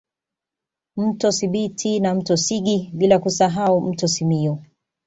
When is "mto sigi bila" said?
2.15-3.19